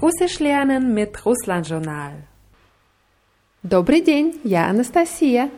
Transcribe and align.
Russisch 0.00 0.38
lernen 0.40 0.94
mit 0.94 1.24
Russland 1.24 1.68
Journal. 1.68 2.12
Добрый 3.62 4.00
день, 4.00 4.40
я 4.44 4.68
Анастасия. 4.68 5.50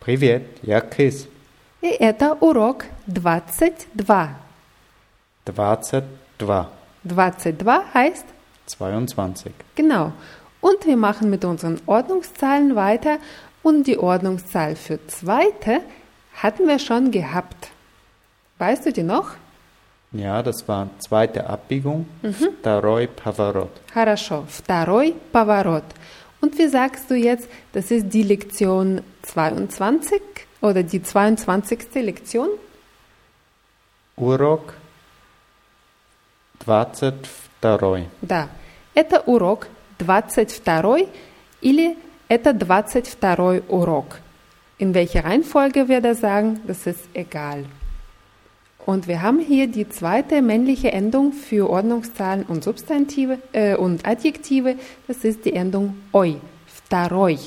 Привет, 0.00 0.42
я 0.62 0.80
Крис. 0.80 1.28
И 1.82 1.88
это 1.88 2.34
урок 2.40 2.84
22. 3.06 3.86
22, 5.44 6.04
22 7.04 7.94
heißt 7.94 8.24
22. 8.66 9.52
genau. 9.76 10.12
Und 10.60 10.86
wir 10.86 10.96
machen 10.96 11.28
mit 11.28 11.44
unseren 11.44 11.78
Ordnungszahlen 11.86 12.74
weiter. 12.74 13.18
Und 13.62 13.86
die 13.86 13.98
Ordnungszahl 13.98 14.76
für 14.76 14.98
zweite 15.06 15.80
hatten 16.34 16.66
wir 16.66 16.78
schon 16.78 17.10
gehabt. 17.10 17.68
Weißt 18.58 18.86
du 18.86 18.92
die 18.92 19.02
noch? 19.02 19.32
Ja, 20.12 20.42
das 20.42 20.66
war 20.68 20.88
zweite 21.00 21.48
Abbiegung, 21.48 22.06
второй 22.60 23.08
поворот. 23.08 23.70
Хорошо. 23.92 24.44
Второй 24.48 25.14
поворот. 25.32 25.82
Und 26.40 26.56
wie 26.56 26.68
sagst 26.68 27.10
du 27.10 27.14
jetzt, 27.14 27.48
das 27.72 27.90
ist 27.90 28.12
die 28.12 28.22
Lektion 28.22 29.00
22 29.22 30.20
oder 30.60 30.82
die 30.82 31.02
22. 31.02 31.94
Lektion? 31.94 32.48
Урок 34.16 34.74
22. 36.64 37.20
Да. 38.22 38.48
Это 38.94 39.22
урок 39.26 39.66
22 39.98 41.08
или 41.60 41.96
это 42.28 42.52
22 42.52 43.62
урок. 43.68 44.20
In 44.78 44.94
welcher 44.94 45.24
Reihenfolge 45.24 45.88
wir 45.88 46.00
das 46.00 46.20
sagen, 46.20 46.60
das 46.66 46.86
ist 46.86 47.08
egal. 47.14 47.64
Und 48.88 49.08
wir 49.08 49.22
haben 49.22 49.38
hier 49.40 49.66
die 49.66 49.88
zweite 49.88 50.42
männliche 50.42 50.92
Endung 50.92 51.32
für 51.32 51.70
Ordnungszahlen 51.70 52.44
und 52.44 52.64
Substantive 52.64 53.38
äh, 53.52 53.76
und 53.76 54.06
Adjektive. 54.06 54.76
Das 55.06 55.24
ist 55.24 55.44
die 55.46 55.54
Endung 55.54 55.96
oi, 56.12 56.36
второй. 56.66 57.38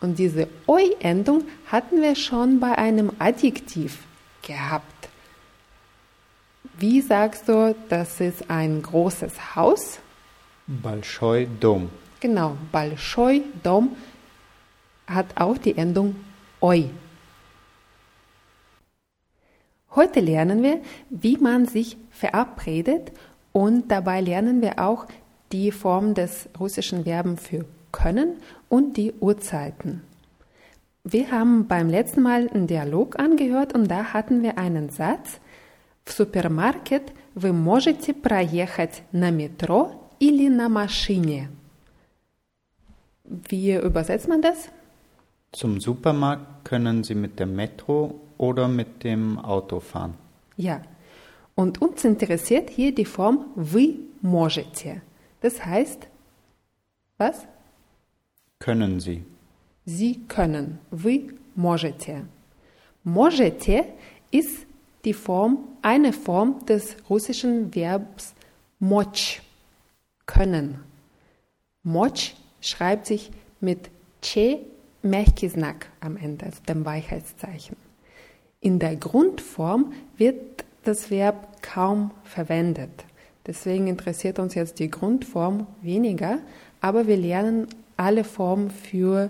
Und 0.00 0.18
diese 0.18 0.48
oi-Endung 0.66 1.44
hatten 1.66 2.00
wir 2.00 2.16
schon 2.16 2.58
bei 2.58 2.76
einem 2.76 3.12
Adjektiv 3.18 3.98
gehabt. 4.42 5.08
Wie 6.78 7.00
sagst 7.00 7.48
du, 7.48 7.74
das 7.88 8.20
ist 8.20 8.50
ein 8.50 8.82
großes 8.82 9.54
Haus? 9.54 9.98
Большой 10.66 11.48
дом. 11.60 11.90
Genau, 12.20 12.56
большой 12.72 13.42
дом 13.62 13.94
hat 15.06 15.26
auch 15.36 15.58
die 15.58 15.76
Endung 15.76 16.16
oi. 16.60 16.88
Heute 19.96 20.20
lernen 20.20 20.62
wir, 20.62 20.80
wie 21.10 21.36
man 21.36 21.66
sich 21.66 21.96
verabredet 22.10 23.12
und 23.52 23.90
dabei 23.90 24.20
lernen 24.20 24.62
wir 24.62 24.78
auch 24.78 25.06
die 25.52 25.70
Form 25.70 26.14
des 26.14 26.48
russischen 26.58 27.04
Verben 27.04 27.36
für 27.36 27.66
können 27.92 28.36
und 28.68 28.96
die 28.96 29.12
Uhrzeiten. 29.20 30.02
Wir 31.04 31.30
haben 31.30 31.66
beim 31.66 31.88
letzten 31.88 32.22
Mal 32.22 32.48
einen 32.48 32.66
Dialog 32.66 33.18
angehört 33.18 33.74
und 33.74 33.88
da 33.88 34.12
hatten 34.12 34.42
wir 34.42 34.56
einen 34.56 34.88
Satz. 34.88 35.40
В 36.04 36.12
супермаркет 36.12 37.12
вы 37.34 37.52
можете 37.52 38.12
проехать 38.12 39.02
на 39.12 39.30
метро 39.30 40.10
или 40.18 40.48
на 40.48 40.68
машине. 40.68 41.48
Wie 43.24 43.72
übersetzt 43.74 44.28
man 44.28 44.42
das? 44.42 44.68
Zum 45.52 45.80
Supermarkt 45.80 46.64
können 46.64 47.04
Sie 47.04 47.14
mit 47.14 47.38
dem 47.38 47.54
Metro 47.54 48.20
oder 48.38 48.68
mit 48.68 49.04
dem 49.04 49.38
Auto 49.38 49.80
fahren. 49.80 50.14
Ja. 50.56 50.82
Und 51.54 51.82
uns 51.82 52.04
interessiert 52.04 52.70
hier 52.70 52.94
die 52.94 53.04
Form 53.04 53.46
вы 53.54 53.98
можете. 54.22 55.02
Das 55.40 55.64
heißt, 55.64 56.08
was? 57.18 57.46
Können 58.58 59.00
Sie. 59.00 59.24
Sie 59.84 60.20
können. 60.28 60.78
Вы 60.90 61.34
можете. 61.54 62.24
Можете 63.04 63.84
ist 64.30 64.66
die 65.04 65.14
Form, 65.14 65.58
eine 65.82 66.12
Form 66.12 66.64
des 66.66 66.96
russischen 67.10 67.74
Verbs 67.74 68.34
moć, 68.80 69.40
können. 70.26 70.84
Moć 71.84 72.34
schreibt 72.60 73.06
sich 73.06 73.30
mit 73.60 73.90
che 74.20 74.60
mehki 75.02 75.48
znak 75.48 75.88
am 76.00 76.16
Ende, 76.16 76.46
also 76.46 76.62
dem 76.68 76.84
Weichheitszeichen. 76.84 77.76
In 78.67 78.79
der 78.79 78.97
Grundform 78.97 79.93
wird 80.17 80.65
das 80.83 81.09
Verb 81.09 81.61
kaum 81.61 82.11
verwendet. 82.25 83.05
Deswegen 83.45 83.87
interessiert 83.87 84.39
uns 84.39 84.55
jetzt 84.55 84.79
die 84.79 84.91
Grundform 84.91 85.67
weniger, 85.81 86.39
aber 86.81 87.07
wir 87.07 87.15
lernen 87.15 87.67
alle 87.95 88.25
Formen 88.25 88.69
für 88.69 89.29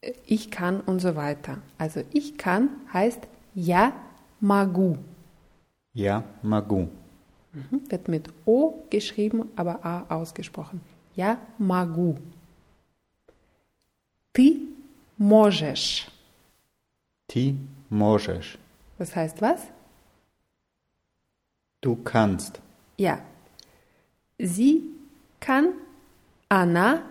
äh, 0.00 0.12
ich 0.26 0.52
kann 0.52 0.80
und 0.80 1.00
so 1.00 1.16
weiter. 1.16 1.58
Also 1.76 2.02
ich 2.12 2.38
kann 2.38 2.68
heißt 2.92 3.26
ja 3.56 3.92
magu. 4.38 4.94
Ja 5.92 6.22
magu. 6.40 6.86
Mhm. 7.52 7.82
Wird 7.88 8.06
mit 8.06 8.28
O 8.46 8.74
geschrieben, 8.90 9.48
aber 9.56 9.84
A 9.84 10.04
ausgesprochen. 10.08 10.80
Ja 11.16 11.36
magu. 11.58 12.14
Ty 14.32 14.68
możesz. 15.18 16.06
Ty 17.26 17.56
можешь. 17.89 18.57
Das 18.97 19.15
heißt 19.15 19.41
was? 19.41 19.61
Du 21.81 21.95
kannst. 21.95 22.59
Ja. 22.97 23.19
Sie 24.37 24.83
kann, 25.39 25.73
она 26.49 27.03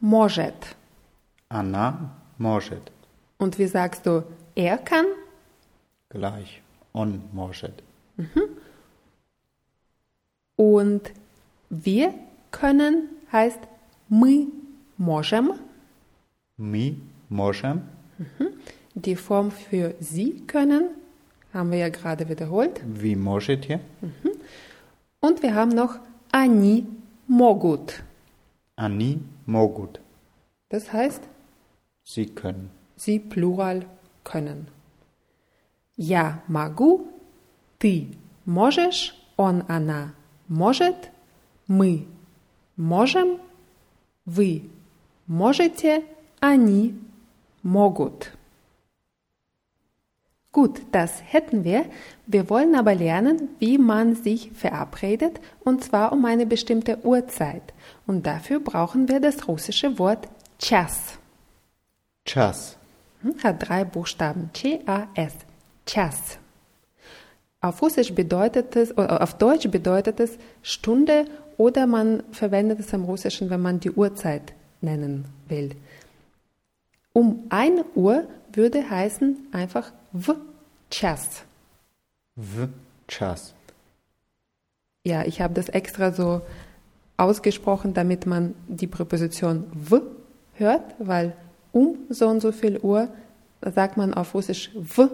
может. 0.00 0.76
Она 1.48 2.10
может. 2.38 2.90
Und 3.38 3.58
wie 3.58 3.66
sagst 3.66 4.06
du, 4.06 4.24
er 4.54 4.78
kann? 4.78 5.06
Gleich. 6.08 6.62
Он 6.92 7.22
может. 7.32 7.82
Und 10.56 11.12
wir 11.68 12.14
können 12.52 13.08
heißt 13.32 13.60
мы 14.08 14.46
можем. 14.96 15.58
Мы 16.56 16.96
можем. 17.28 17.82
Die 18.98 19.16
Form 19.16 19.50
für 19.50 19.94
sie 20.00 20.42
können 20.46 20.88
haben 21.52 21.70
wir 21.70 21.78
ja 21.78 21.88
gerade 21.88 22.28
wiederholt. 22.28 22.80
Вы 22.84 23.16
можете. 23.16 23.80
Und 25.20 25.42
wir 25.42 25.54
haben 25.54 25.70
noch 25.70 25.98
они 26.32 26.86
могут. 27.28 28.02
Они 28.76 29.20
могут. 29.46 30.00
Das 30.68 30.92
heißt, 30.92 31.22
Sie 32.02 32.26
können. 32.26 32.70
sie 32.96 33.18
plural 33.18 33.86
können. 34.24 34.66
Я 35.96 36.42
могу, 36.48 37.08
ты 37.78 38.08
можешь, 38.44 39.14
он, 39.36 39.64
она 39.68 40.12
может, 40.48 41.10
мы 41.66 42.06
можем, 42.76 43.38
вы 44.24 44.68
можете, 45.26 46.02
они 46.40 46.98
могут. 47.62 48.32
Gut, 50.51 50.81
das 50.91 51.21
hätten 51.27 51.63
wir. 51.63 51.85
Wir 52.25 52.49
wollen 52.49 52.73
aber 52.73 52.95
lernen, 52.95 53.49
wie 53.59 53.77
man 53.77 54.15
sich 54.15 54.51
verabredet, 54.53 55.39
und 55.63 55.83
zwar 55.83 56.11
um 56.11 56.25
eine 56.25 56.47
bestimmte 56.47 57.05
Uhrzeit. 57.05 57.61
Und 58.07 58.25
dafür 58.25 58.59
brauchen 58.59 59.07
wir 59.09 59.19
das 59.19 59.47
russische 59.47 59.99
Wort 59.99 60.27
Chas. 60.57 61.19
Chas. 62.25 62.77
Hm, 63.21 63.35
hat 63.43 63.67
drei 63.67 63.83
Buchstaben. 63.83 64.49
C-A-S. 64.53 65.33
Chas. 65.85 66.39
Auf 67.61 67.81
Russisch 67.81 68.13
bedeutet 68.13 68.75
es, 68.75 68.97
oder 68.97 69.21
auf 69.21 69.37
Deutsch 69.37 69.69
bedeutet 69.69 70.19
es 70.19 70.37
Stunde 70.63 71.25
oder 71.57 71.87
man 71.87 72.23
verwendet 72.31 72.79
es 72.79 72.93
im 72.93 73.03
Russischen, 73.03 73.49
wenn 73.49 73.61
man 73.61 73.79
die 73.81 73.91
Uhrzeit 73.91 74.53
nennen 74.81 75.25
will. 75.47 75.75
Um 77.11 77.43
1 77.49 77.81
Uhr 77.95 78.23
würde 78.53 78.89
heißen 78.89 79.49
einfach 79.51 79.91
w 80.13 80.35
czas. 80.89 81.41
W 82.37 82.67
czas. 83.07 83.53
Ja, 85.05 85.25
ich 85.25 85.41
habe 85.41 85.53
das 85.53 85.69
extra 85.69 86.11
so 86.11 86.41
ausgesprochen, 87.17 87.93
damit 87.93 88.25
man 88.25 88.53
die 88.67 88.87
Präposition 88.87 89.63
w 89.73 90.01
hört, 90.55 90.95
weil 90.99 91.33
um 91.71 91.97
so 92.09 92.27
und 92.27 92.41
so 92.41 92.51
viel 92.51 92.79
Uhr 92.79 93.07
sagt 93.61 93.97
man 93.97 94.13
auf 94.13 94.33
Russisch 94.33 94.71
w 94.75 95.09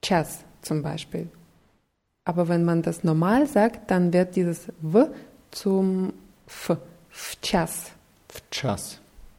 czas 0.00 0.44
zum 0.62 0.82
Beispiel. 0.82 1.28
Aber 2.24 2.48
wenn 2.48 2.64
man 2.64 2.82
das 2.82 3.04
normal 3.04 3.46
sagt, 3.46 3.90
dann 3.90 4.12
wird 4.12 4.36
dieses 4.36 4.68
w 4.80 5.08
zum 5.50 6.12
f, 6.46 6.76
wczas. 7.10 7.90
Wczas. 8.28 8.98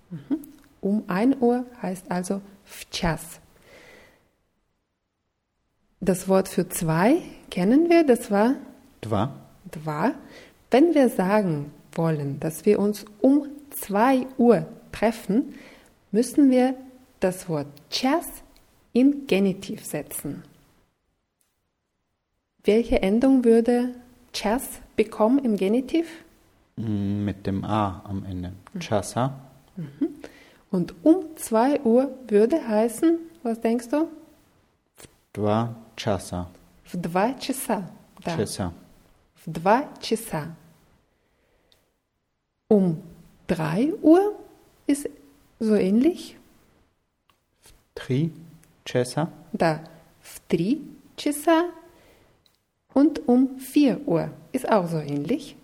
Mhm. 0.09 0.37
Um 0.81 1.03
1 1.07 1.37
Uhr 1.39 1.65
heißt 1.81 2.11
also 2.11 2.41
wczas. 2.65 3.39
Das 6.02 6.28
Wort 6.28 6.48
für 6.48 6.68
zwei 6.68 7.16
kennen 7.50 7.88
wir, 7.90 8.04
das 8.04 8.30
war 8.30 8.54
Два. 9.00 9.34
два. 9.70 10.14
Wenn 10.70 10.94
wir 10.94 11.08
sagen 11.08 11.72
wollen, 11.92 12.38
dass 12.40 12.64
wir 12.66 12.78
uns 12.78 13.04
um 13.20 13.46
2 13.70 14.26
Uhr 14.36 14.66
treffen, 14.92 15.54
müssen 16.12 16.50
wir 16.50 16.74
das 17.20 17.48
Wort 17.48 17.66
час 17.90 18.26
in 18.92 19.26
Genitiv 19.26 19.84
setzen. 19.84 20.42
Welche 22.64 23.02
Endung 23.02 23.44
würde 23.44 23.94
час 24.32 24.62
bekommen 24.96 25.38
im 25.44 25.56
Genitiv? 25.56 26.06
Mm, 26.76 27.24
Mit 27.24 27.46
dem 27.46 27.64
A 27.64 28.02
am 28.04 28.24
Ende. 28.24 28.52
Chasa. 28.78 29.32
Und 30.70 30.94
um 31.02 31.24
2 31.36 31.80
Uhr 31.80 32.10
würde 32.28 32.66
heißen, 32.68 33.18
was 33.42 33.60
denkst 33.60 33.88
du? 33.88 34.08
Два 35.32 35.74
часа. 35.96 36.48
В 36.84 36.96
два 36.96 37.34
часа. 37.34 37.90
Да. 38.24 38.36
Часа. 38.36 38.72
В 39.44 39.50
два 39.50 39.88
часа. 40.00 40.54
Um 42.70 43.02
3 43.46 43.94
Uhr 44.02 44.38
ist 44.86 45.08
so 45.58 45.74
ähnlich. 45.74 46.36
Три 47.94 48.32
часа. 48.84 49.30
Da. 49.52 49.80
В 50.20 50.40
три 50.48 50.82
часа. 51.16 51.70
Und 52.92 53.26
um 53.26 53.58
4 53.58 54.06
Uhr 54.06 54.30
ist 54.52 54.68
auch 54.68 54.88
so 54.88 54.98
ähnlich. 54.98 55.56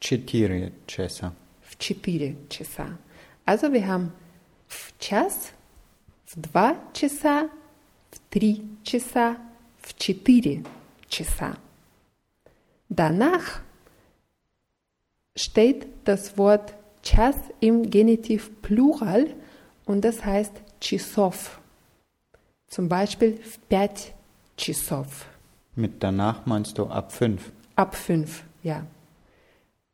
Четыре 0.00 0.72
часа. 0.86 1.32
В 1.62 1.76
4 1.76 2.36
часа. 2.48 2.98
Also 3.44 3.72
wir 3.72 3.86
haben 3.86 4.12
в 4.68 4.92
час, 4.98 5.52
в 6.26 6.40
2 6.40 6.76
часа, 6.92 7.48
в 8.10 8.18
3 8.30 8.62
часа, 8.84 9.36
в 9.82 9.94
4 9.94 10.64
часа. 11.08 11.56
Danach 12.88 13.60
steht 15.36 15.86
das 16.04 16.36
Wort 16.36 16.74
час 17.02 17.36
im 17.60 17.90
Genitiv 17.90 18.50
Plural 18.62 19.34
und 19.86 20.04
das 20.04 20.24
heißt 20.24 20.52
часов. 20.80 21.60
Zum 22.68 22.88
Beispiel 22.88 23.38
в 23.42 23.58
5 23.68 24.12
часов. 24.56 25.26
Mit 25.76 26.02
danach 26.02 26.44
meinst 26.46 26.76
du 26.78 26.86
ab 26.86 27.12
fünf. 27.12 27.52
Ab 27.76 27.94
5, 27.94 28.42
ja. 28.64 28.84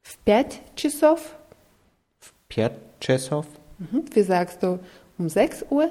В 0.03 0.17
5 0.25 0.61
часов, 0.77 1.37
Пять 2.49 2.79
часов. 3.01 3.47
mhm. 3.79 4.05
wie 4.15 4.23
sagst 4.23 4.63
du, 4.63 4.79
um 5.19 5.29
6 5.29 5.67
Uhr, 5.71 5.91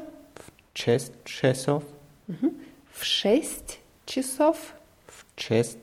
Шесть 0.75 1.13
часов. 1.25 1.83
в 2.91 3.03
6 3.05 3.76
часов 4.07 4.73
Шесть 5.37 5.77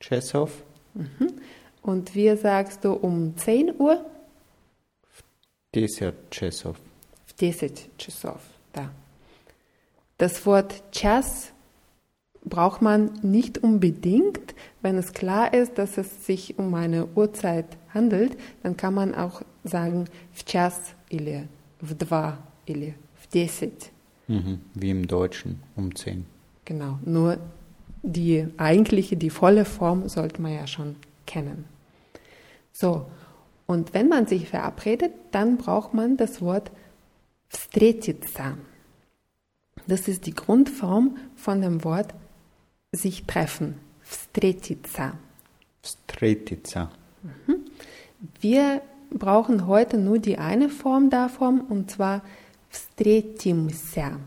часов. 0.00 0.50
und 1.82 2.14
wie 2.14 2.36
sagst 2.36 2.84
du 2.84 2.92
um 2.92 3.36
10 3.36 3.74
Uhr, 3.78 4.04
Десять 5.74 6.14
часов. 6.30 6.76
в 7.26 7.32
10 7.34 7.88
часов. 7.98 8.40
Da. 8.72 8.90
Das 10.18 10.44
Wort 10.46 10.82
час 10.92 11.52
braucht 12.44 12.82
man 12.82 13.18
nicht 13.22 13.58
unbedingt. 13.58 14.54
Wenn 14.82 14.98
es 14.98 15.12
klar 15.12 15.54
ist, 15.54 15.78
dass 15.78 15.96
es 15.96 16.26
sich 16.26 16.58
um 16.58 16.74
eine 16.74 17.06
Uhrzeit 17.14 17.66
handelt, 17.94 18.36
dann 18.62 18.76
kann 18.76 18.94
man 18.94 19.14
auch 19.14 19.42
sagen 19.64 20.06
в 20.34 20.44
час 20.44 20.94
или 21.08 21.48
в 21.80 21.94
два 21.94 22.38
или 22.66 22.94
в 23.16 23.28
10. 23.28 23.72
Mhm. 24.28 24.60
Wie 24.74 24.90
im 24.90 25.06
Deutschen 25.06 25.60
um 25.76 25.94
zehn. 25.94 26.26
Genau, 26.66 26.98
nur 27.04 27.38
die 28.02 28.46
eigentliche, 28.56 29.16
die 29.16 29.30
volle 29.30 29.64
Form 29.64 30.08
sollte 30.08 30.40
man 30.42 30.52
ja 30.52 30.66
schon 30.66 30.96
kennen. 31.26 31.64
So, 32.72 33.06
und 33.66 33.94
wenn 33.94 34.08
man 34.08 34.26
sich 34.26 34.48
verabredet, 34.48 35.12
dann 35.30 35.56
braucht 35.56 35.94
man 35.94 36.16
das 36.16 36.40
Wort 36.40 36.70
встретиться. 37.48 38.56
Das 39.86 40.08
ist 40.08 40.26
die 40.26 40.34
Grundform 40.34 41.16
von 41.36 41.60
dem 41.60 41.84
Wort 41.84 42.14
sich 42.92 43.24
treffen. 43.24 43.78
Встретиться. 44.02 45.14
Встретиться. 45.82 46.90
Wir 48.40 48.82
brauchen 49.10 49.66
heute 49.66 49.98
nur 49.98 50.18
die 50.18 50.38
eine 50.38 50.68
Form 50.68 51.10
davon 51.10 51.60
und 51.60 51.90
zwar 51.90 52.22
встретимся. 52.70 54.18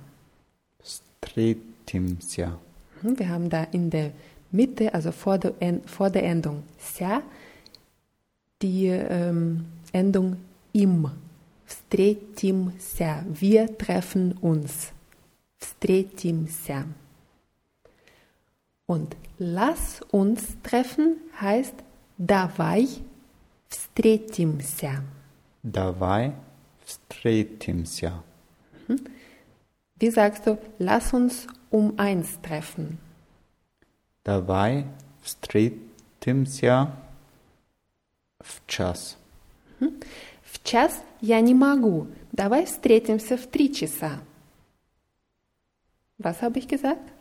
Встретимся. 0.81 1.68
Mhm, 1.93 3.19
Wir 3.19 3.29
haben 3.29 3.49
da 3.49 3.63
in 3.71 3.89
der 3.89 4.11
Mitte, 4.51 4.93
also 4.93 5.11
vor 5.11 5.37
der, 5.37 5.53
En- 5.59 5.83
vor 5.87 6.09
der 6.09 6.23
Endung 6.23 6.63
ся, 6.79 7.21
die 8.61 8.87
ähm, 8.87 9.65
Endung 9.91 10.37
im. 10.73 11.09
Встретимся. 11.65 13.25
Wir 13.27 13.75
treffen 13.77 14.33
uns. 14.41 14.91
Встретимся. 15.57 16.85
Und 18.85 19.15
lass 19.39 20.01
uns 20.11 20.41
treffen 20.61 21.17
heißt 21.41 21.73
давай 22.19 22.87
встретимся. 23.67 25.03
Давай 25.63 26.33
встретимся. 26.85 28.21
Wie 29.99 30.09
sagst 30.09 30.45
du, 30.45 30.57
lass 30.77 31.13
uns 31.13 31.47
um 31.69 31.97
eins 31.97 32.39
treffen? 32.41 32.99
Давай 34.23 34.85
встретимся 35.21 36.91
в 38.39 38.65
час. 38.67 39.17
В 40.41 40.63
час 40.63 41.01
я 41.21 41.41
не 41.41 41.53
могу. 41.53 42.07
Давай 42.31 42.65
встретимся 42.65 43.37
в 43.37 43.47
три 43.47 43.73
часа. 43.73 44.19
Was 46.17 46.41
habe 46.41 46.59
ich 46.59 46.67
gesagt? 46.67 47.11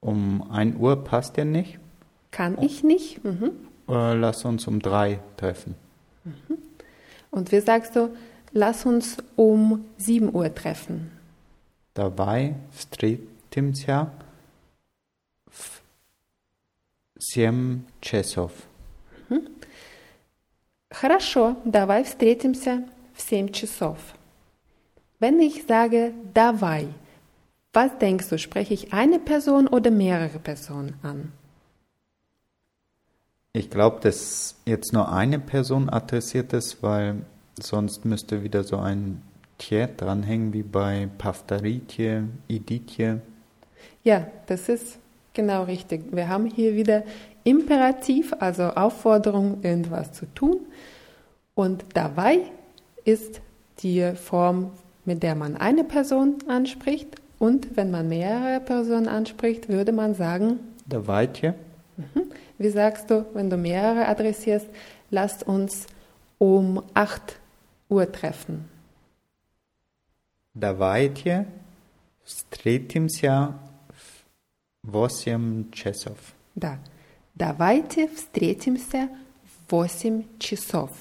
Um 0.00 0.50
1 0.50 0.76
Uhr 0.78 1.04
passt 1.04 1.36
dir 1.36 1.44
nicht? 1.44 1.78
Kann 2.30 2.58
ich 2.60 2.84
nicht. 2.84 3.24
Mhm. 3.24 3.52
Äh, 3.88 4.14
lass 4.14 4.44
uns 4.44 4.66
um 4.66 4.80
3 4.80 5.20
treffen. 5.36 5.74
Und 7.30 7.52
wie 7.52 7.60
sagst 7.60 7.96
du, 7.96 8.10
lass 8.52 8.84
uns 8.84 9.18
um 9.36 9.84
7 9.96 10.34
Uhr 10.34 10.54
treffen? 10.54 11.10
Давай 11.94 12.54
встретимся 12.72 14.10
в 15.50 15.80
7 17.18 17.84
часов. 18.00 18.52
Хорошо, 20.90 21.56
давай 21.64 22.04
встретимся 22.04 22.88
в 23.14 23.20
7 23.20 23.48
часов. 23.50 23.98
Wenn 25.18 25.40
ich 25.40 25.64
sage 25.66 26.12
давай, 26.34 26.88
was 27.72 27.90
denkst 27.98 28.28
du, 28.28 28.38
spreche 28.38 28.74
ich 28.74 28.92
eine 28.92 29.18
Person 29.18 29.66
oder 29.66 29.90
mehrere 29.90 30.38
Personen 30.38 30.94
an? 31.02 31.32
Ich 33.52 33.70
glaube, 33.70 34.00
dass 34.00 34.56
jetzt 34.66 34.92
nur 34.92 35.10
eine 35.10 35.38
Person 35.38 35.88
adressiert 35.88 36.52
ist, 36.52 36.82
weil 36.82 37.24
sonst 37.58 38.04
müsste 38.04 38.42
wieder 38.42 38.64
so 38.64 38.76
ein 38.76 39.22
Tje 39.61 39.87
dranhängen, 39.95 40.53
wie 40.53 40.63
bei 40.63 41.07
Paftaritje, 41.19 42.23
Iditje. 42.47 43.21
Ja, 44.03 44.25
das 44.47 44.67
ist 44.69 44.97
genau 45.35 45.63
richtig. 45.63 46.01
Wir 46.11 46.27
haben 46.27 46.47
hier 46.47 46.75
wieder 46.75 47.03
Imperativ, 47.43 48.33
also 48.39 48.63
Aufforderung, 48.63 49.59
irgendwas 49.61 50.13
zu 50.13 50.25
tun. 50.33 50.61
Und 51.53 51.85
dabei 51.93 52.39
ist 53.05 53.39
die 53.83 54.13
Form, 54.15 54.71
mit 55.05 55.21
der 55.21 55.35
man 55.35 55.55
eine 55.57 55.83
Person 55.83 56.37
anspricht. 56.47 57.21
Und 57.37 57.77
wenn 57.77 57.91
man 57.91 58.09
mehrere 58.09 58.61
Personen 58.61 59.07
anspricht, 59.07 59.69
würde 59.69 59.91
man 59.91 60.15
sagen. 60.15 60.59
Dabei, 60.87 61.27
Tje. 61.27 61.53
Mhm. 61.97 62.31
Wie 62.57 62.69
sagst 62.69 63.11
du, 63.11 63.25
wenn 63.35 63.51
du 63.51 63.57
mehrere 63.57 64.07
adressierst, 64.07 64.67
lasst 65.11 65.43
uns 65.43 65.85
um 66.39 66.81
8 66.95 67.39
Uhr 67.89 68.11
treffen? 68.11 68.65
Давайте 70.53 71.47
встретимся 72.23 73.57
в 74.83 74.91
8 74.91 75.71
часов. 75.71 76.17
Да. 76.55 76.79
Давайте 77.35 78.09
встретимся 78.09 79.09
в 79.43 79.71
8 79.71 80.39
часов. 80.39 80.91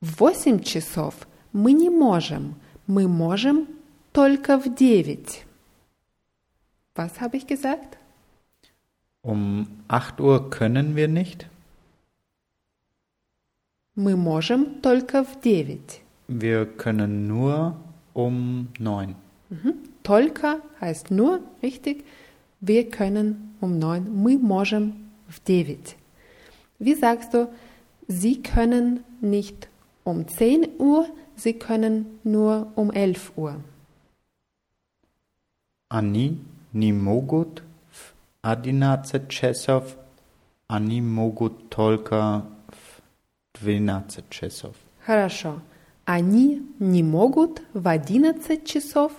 В 0.00 0.20
8 0.20 0.62
часов 0.62 1.26
мы 1.52 1.72
не 1.72 1.90
можем. 1.90 2.54
Мы 2.86 3.08
можем 3.08 3.66
только 4.12 4.58
в 4.58 4.72
9. 4.72 5.44
Was 6.94 7.20
habe 7.20 7.36
ich 7.36 7.48
gesagt? 7.48 7.98
Um 9.24 9.66
8 9.88 10.20
Uhr 10.20 10.50
können 10.50 10.94
wir 10.94 11.08
nicht. 11.08 11.46
Мы 13.96 14.16
можем 14.16 14.80
только 14.80 15.24
в 15.24 15.40
9. 15.40 16.03
Wir 16.27 16.65
können 16.65 17.27
nur 17.27 17.75
um 18.13 18.67
9. 18.79 19.15
Только 20.03 20.61
heißt 20.79 21.11
nur, 21.11 21.41
richtig, 21.63 22.03
wir 22.61 22.89
können 22.89 23.55
um 23.61 23.79
9. 23.79 24.07
Мы 24.13 24.37
можем 24.37 25.09
в 25.27 25.39
9. 25.47 25.95
Wie 26.79 26.93
sagst 26.93 27.33
du, 27.33 27.49
Sie 28.07 28.41
können 28.41 29.03
nicht 29.21 29.67
um 30.03 30.27
10 30.27 30.79
Uhr, 30.79 31.07
Sie 31.35 31.53
können 31.53 32.19
nur 32.23 32.71
um 32.75 32.91
11 32.91 33.33
Uhr. 33.37 33.55
Они 35.89 36.37
не 36.71 36.93
могут 36.93 37.63
в 37.91 38.13
11 38.43 39.27
часов, 39.29 39.95
они 40.67 41.01
могут 41.01 41.69
только 41.69 42.45
в 42.67 43.59
12 43.63 44.29
часов. 44.29 44.75
Хорошо. 45.05 45.59
Они 46.05 46.67
не 46.79 47.03
могут 47.03 47.61
в 47.73 47.87
11 47.87 48.65
часов, 48.65 49.11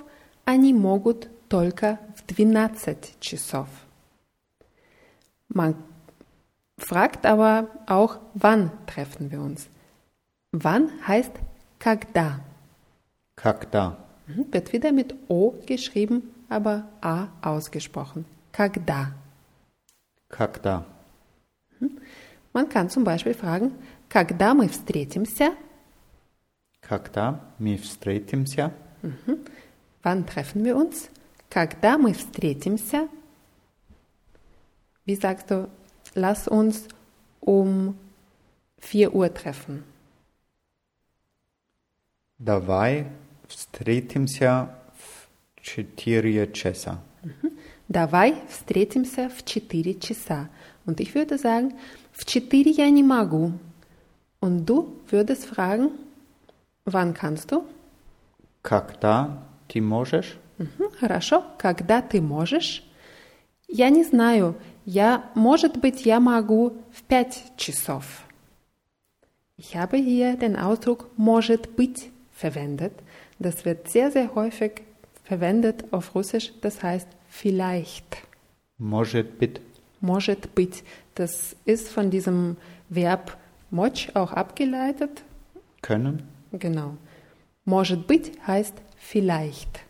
они 0.44 0.74
могут 0.74 1.28
только 1.48 1.98
в 2.16 2.34
12 2.34 3.20
часов. 3.20 3.68
Man 5.48 5.74
fragt 6.78 7.26
aber 7.26 7.68
auch, 7.86 8.18
wann 8.34 8.70
treffen 8.86 9.30
wir 9.30 9.40
uns. 9.40 9.68
Wann 10.52 10.90
heißt 11.06 11.32
когда. 11.78 12.40
Когда. 13.36 13.96
Mhm, 14.26 14.46
Wird 14.52 14.72
wieder 14.72 14.92
mit 14.92 15.14
O 15.28 15.54
geschrieben, 15.66 16.34
aber 16.48 16.84
A 17.00 17.28
ausgesprochen. 17.42 18.24
Когда. 18.52 19.12
Когда. 20.28 20.84
Man 22.52 22.68
kann 22.68 22.90
zum 22.90 23.04
Beispiel 23.04 23.34
fragen, 23.34 23.72
когда 24.08 24.54
мы 24.54 24.68
встретимся? 24.68 25.52
Когда 26.84 27.40
мы 27.58 27.76
встретимся? 27.76 28.72
Wann 30.02 30.26
treffen 30.26 30.64
wir 30.64 30.76
uns? 30.76 31.08
Когда 31.48 31.98
мы 31.98 32.14
встретимся? 32.14 33.08
Wie 35.06 35.14
sagst 35.14 35.50
du, 35.50 35.68
lass 36.14 36.48
uns 36.48 36.88
um 37.40 37.94
4 38.80 39.14
Uhr 39.14 39.32
treffen? 39.32 39.84
Давай 42.38 43.06
встретимся 43.46 44.74
в 44.96 45.62
4 45.62 46.52
часа. 46.52 47.02
Давай 47.88 48.34
встретимся 48.48 49.28
в 49.28 49.44
4 49.44 49.98
часа. 50.00 50.48
Und 50.86 51.00
ich 51.00 51.14
würde 51.14 51.38
sagen, 51.38 51.72
в 52.12 52.24
4 52.24 52.70
я 52.70 52.88
не 52.90 53.02
могу. 53.02 53.52
Und 54.40 54.64
du 54.64 54.96
würdest 55.10 55.44
fragen, 55.44 55.90
wann 56.84 57.14
kannst 57.14 57.50
du? 57.50 57.64
Когда 58.62 59.42
ты 59.68 59.80
можешь? 59.80 60.38
Мгм, 60.58 60.90
Хорошо. 61.00 61.44
Когда 61.58 62.02
ты 62.02 62.20
можешь? 62.20 62.84
Я 63.68 63.88
не 63.90 64.04
знаю. 64.04 64.56
Я, 64.84 65.30
может 65.34 65.78
быть, 65.78 66.04
я 66.04 66.20
могу 66.20 66.74
в 66.92 67.02
5 67.02 67.56
часов. 67.56 68.04
Ich 69.56 69.76
habe 69.76 69.98
hier 69.98 70.36
den 70.36 70.56
Ausdruck 70.56 71.10
может 71.16 71.76
быть 71.76 72.10
verwendet. 72.32 72.92
Das 73.38 73.64
wird 73.64 73.90
sehr, 73.90 74.10
sehr 74.10 74.34
häufig 74.34 74.82
verwendet 75.24 75.84
auf 75.92 76.14
Russisch. 76.14 76.52
Das 76.62 76.82
heißt 76.82 77.08
vielleicht. 77.28 78.16
Может 78.78 79.38
быть. 79.38 79.60
Может 80.00 80.54
быть. 80.54 80.82
Das 81.14 81.54
ist 81.66 81.88
von 81.88 82.10
diesem 82.10 82.56
Verb 82.88 83.36
moch 83.70 84.08
auch 84.14 84.32
abgeleitet. 84.32 85.22
Können? 85.82 86.26
Genau. 86.54 86.96
Может 87.64 88.06
быть 88.06 88.32
heißt 88.46 88.74
vielleicht. 88.96 89.84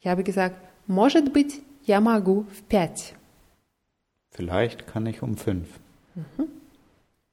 Ich 0.00 0.06
habe 0.06 0.22
gesagt, 0.22 0.56
может 0.86 1.32
быть, 1.32 1.60
я 1.84 2.00
могу 2.00 2.46
в 2.52 2.62
пять. 2.62 3.14
Vielleicht 4.30 4.86
kann 4.86 5.06
ich 5.06 5.22
um 5.22 5.36
5. 5.36 5.66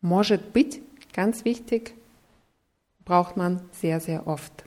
Может 0.02 0.54
быть, 0.54 0.82
ganz 1.14 1.46
wichtig, 1.46 1.94
braucht 3.04 3.38
man 3.38 3.62
sehr, 3.72 4.00
sehr 4.00 4.28
oft. 4.28 4.66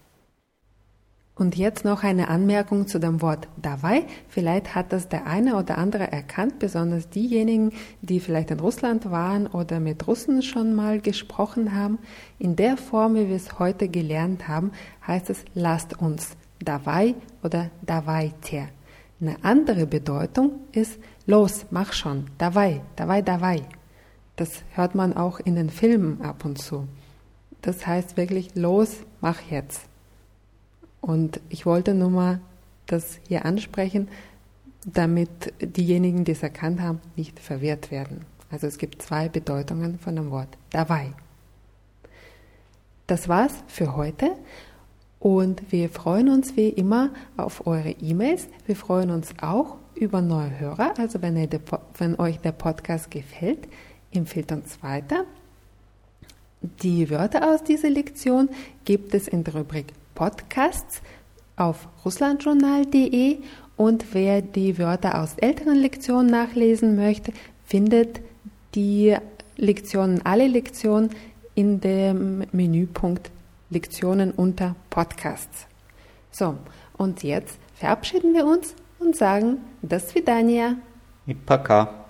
Und 1.38 1.56
jetzt 1.56 1.84
noch 1.84 2.02
eine 2.02 2.28
Anmerkung 2.28 2.88
zu 2.88 2.98
dem 2.98 3.22
Wort 3.22 3.46
dabei. 3.56 4.06
Vielleicht 4.28 4.74
hat 4.74 4.92
das 4.92 5.08
der 5.08 5.26
eine 5.26 5.54
oder 5.54 5.78
andere 5.78 6.10
erkannt, 6.10 6.58
besonders 6.58 7.10
diejenigen, 7.10 7.72
die 8.02 8.18
vielleicht 8.18 8.50
in 8.50 8.58
Russland 8.58 9.08
waren 9.12 9.46
oder 9.46 9.78
mit 9.78 10.08
Russen 10.08 10.42
schon 10.42 10.74
mal 10.74 11.00
gesprochen 11.00 11.76
haben. 11.76 11.98
In 12.40 12.56
der 12.56 12.76
Form, 12.76 13.14
wie 13.14 13.28
wir 13.28 13.36
es 13.36 13.60
heute 13.60 13.88
gelernt 13.88 14.48
haben, 14.48 14.72
heißt 15.06 15.30
es 15.30 15.44
lasst 15.54 16.00
uns 16.00 16.36
dabei 16.58 17.14
oder 17.44 17.70
давайте. 17.82 18.70
Eine 19.20 19.36
andere 19.42 19.86
Bedeutung 19.86 20.52
ist 20.72 20.98
los, 21.26 21.66
mach 21.70 21.92
schon, 21.92 22.26
dabei, 22.38 22.82
dabei, 22.96 23.22
dabei. 23.22 23.62
Das 24.34 24.64
hört 24.74 24.96
man 24.96 25.16
auch 25.16 25.38
in 25.38 25.54
den 25.54 25.70
Filmen 25.70 26.20
ab 26.20 26.44
und 26.44 26.58
zu. 26.58 26.88
Das 27.62 27.86
heißt 27.86 28.16
wirklich 28.16 28.56
los, 28.56 28.96
mach 29.20 29.40
jetzt. 29.50 29.82
Und 31.03 31.41
ich 31.49 31.65
wollte 31.65 31.93
nur 31.93 32.09
mal 32.09 32.39
das 32.85 33.19
hier 33.27 33.43
ansprechen, 33.43 34.07
damit 34.85 35.53
diejenigen, 35.59 36.23
die 36.23 36.31
es 36.31 36.43
erkannt 36.43 36.79
haben, 36.79 37.01
nicht 37.17 37.41
verwirrt 37.41 37.91
werden. 37.91 38.21
Also 38.49 38.67
es 38.67 38.77
gibt 38.77 39.01
zwei 39.01 39.27
Bedeutungen 39.27 39.99
von 39.99 40.15
dem 40.15 40.31
Wort 40.31 40.57
dabei. 40.69 41.11
Das 43.05 43.27
war's 43.27 43.53
für 43.67 43.97
heute 43.97 44.31
und 45.19 45.73
wir 45.73 45.89
freuen 45.89 46.29
uns 46.29 46.55
wie 46.55 46.69
immer 46.69 47.09
auf 47.35 47.67
eure 47.67 47.91
E-Mails. 47.91 48.47
Wir 48.65 48.77
freuen 48.77 49.11
uns 49.11 49.33
auch 49.41 49.75
über 49.95 50.21
neue 50.21 50.57
Hörer. 50.57 50.93
Also 50.97 51.21
wenn, 51.21 51.35
ihr 51.35 51.49
wenn 51.97 52.17
euch 52.17 52.39
der 52.39 52.53
Podcast 52.53 53.11
gefällt, 53.11 53.67
empfehlt 54.13 54.53
uns 54.53 54.81
weiter. 54.81 55.25
Die 56.61 57.09
Wörter 57.09 57.53
aus 57.53 57.61
dieser 57.61 57.89
Lektion 57.89 58.47
gibt 58.85 59.13
es 59.13 59.27
in 59.27 59.43
der 59.43 59.55
Rubrik 59.55 59.87
Podcasts 60.14 61.02
auf 61.56 61.88
russlandjournal.de 62.04 63.38
und 63.76 64.14
wer 64.14 64.42
die 64.42 64.78
Wörter 64.78 65.22
aus 65.22 65.34
älteren 65.38 65.76
Lektionen 65.76 66.30
nachlesen 66.30 66.96
möchte, 66.96 67.32
findet 67.64 68.20
die 68.74 69.16
Lektionen, 69.56 70.24
alle 70.24 70.46
Lektionen 70.46 71.10
in 71.54 71.80
dem 71.80 72.44
Menüpunkt 72.52 73.30
Lektionen 73.70 74.30
unter 74.32 74.74
Podcasts. 74.90 75.66
So, 76.30 76.56
und 76.96 77.22
jetzt 77.22 77.58
verabschieden 77.74 78.34
wir 78.34 78.46
uns 78.46 78.74
und 78.98 79.16
sagen, 79.16 79.58
das 79.82 80.14
Vidania. 80.14 80.76
И 81.26 81.34
пока. 81.34 82.01